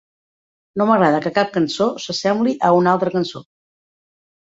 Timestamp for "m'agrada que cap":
0.91-1.51